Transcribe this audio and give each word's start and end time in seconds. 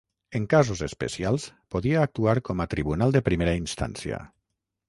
En 0.37 0.45
casos 0.53 0.79
especials, 0.85 1.45
podia 1.75 2.01
actuar 2.05 2.35
com 2.49 2.65
a 2.65 2.69
tribunal 2.75 3.15
de 3.19 3.25
primera 3.29 3.55
instància. 3.63 4.25